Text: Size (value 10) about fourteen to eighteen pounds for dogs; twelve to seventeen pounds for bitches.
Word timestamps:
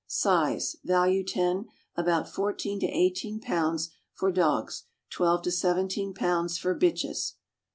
Size 0.07 0.77
(value 0.83 1.23
10) 1.23 1.67
about 1.95 2.27
fourteen 2.27 2.79
to 2.79 2.87
eighteen 2.87 3.39
pounds 3.39 3.91
for 4.15 4.31
dogs; 4.31 4.85
twelve 5.11 5.43
to 5.43 5.51
seventeen 5.51 6.11
pounds 6.15 6.57
for 6.57 6.73
bitches. 6.75 7.33